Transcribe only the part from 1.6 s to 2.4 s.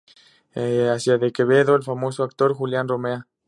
el famoso